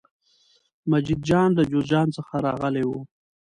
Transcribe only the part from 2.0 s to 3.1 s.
څخه راغلی و.